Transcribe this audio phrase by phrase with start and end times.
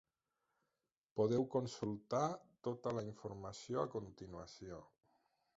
[1.19, 2.23] Podeu consultar
[2.69, 4.85] tota la informació a continuació.